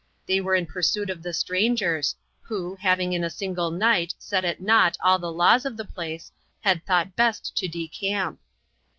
[0.25, 4.59] They were in pursuit of the strangers, who, having in a single night set at
[4.59, 6.31] nought all the laws of the place,
[6.61, 8.39] had thought best to decamp.